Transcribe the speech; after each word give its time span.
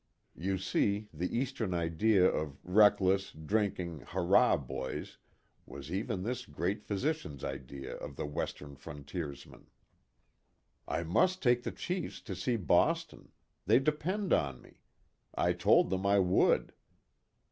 (You 0.33 0.57
see 0.57 1.09
the 1.13 1.37
Eastern 1.37 1.75
idea 1.75 2.25
of 2.25 2.57
reckless, 2.63 3.31
drinking," 3.33 3.99
hurrah 4.07 4.57
boys," 4.57 5.19
was 5.67 5.91
even 5.93 6.23
this 6.23 6.47
great 6.47 6.81
physician's, 6.83 7.43
idea 7.43 7.97
of 7.97 8.15
the 8.15 8.25
Western 8.25 8.75
frontiersman.)" 8.75 9.69
I 10.87 11.03
must 11.03 11.43
take 11.43 11.61
the 11.61 11.71
chiefs 11.71 12.19
to 12.21 12.35
see 12.35 12.55
Boston. 12.55 13.31
They 13.67 13.77
depend 13.77 14.33
on 14.33 14.59
me. 14.63 14.79
I 15.35 15.53
told 15.53 15.91
them 15.91 16.03
I 16.07 16.17
would. 16.17 16.73